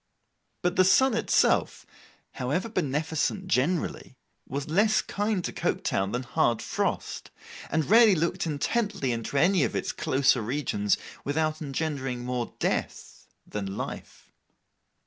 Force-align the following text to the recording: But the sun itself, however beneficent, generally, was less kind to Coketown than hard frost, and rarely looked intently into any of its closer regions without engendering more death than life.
But 0.63 0.77
the 0.77 0.83
sun 0.83 1.13
itself, 1.13 1.85
however 2.31 2.67
beneficent, 2.69 3.47
generally, 3.47 4.17
was 4.49 4.67
less 4.67 4.99
kind 4.99 5.45
to 5.45 5.53
Coketown 5.53 6.11
than 6.11 6.23
hard 6.23 6.59
frost, 6.59 7.29
and 7.69 7.87
rarely 7.87 8.15
looked 8.15 8.47
intently 8.47 9.11
into 9.11 9.37
any 9.37 9.63
of 9.63 9.75
its 9.75 9.91
closer 9.91 10.41
regions 10.41 10.97
without 11.23 11.61
engendering 11.61 12.25
more 12.25 12.55
death 12.57 13.27
than 13.45 13.77
life. 13.77 14.31